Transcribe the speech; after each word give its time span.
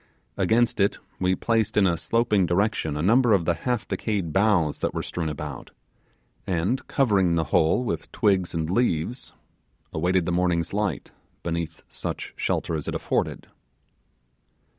Against 0.35 0.79
it 0.79 0.97
we 1.19 1.35
placed 1.35 1.77
in 1.77 1.85
a 1.85 1.95
sloping 1.95 2.47
direction 2.47 2.97
a 2.97 3.03
number 3.03 3.33
of 3.33 3.45
the 3.45 3.53
half 3.53 3.87
decayed 3.87 4.33
boughs 4.33 4.79
that 4.79 4.95
were 4.95 5.03
strewn 5.03 5.29
about, 5.29 5.69
and 6.47 6.87
covering 6.87 7.35
the 7.35 7.43
whole 7.53 7.83
with 7.85 8.11
twigs 8.11 8.55
and 8.55 8.67
leaves, 8.71 9.33
awaited 9.93 10.25
the 10.25 10.31
morning's 10.31 10.73
light 10.73 11.11
beneath 11.43 11.83
such 11.87 12.33
shelter 12.35 12.73
as 12.73 12.87
it 12.87 12.95
afforded. 12.95 13.45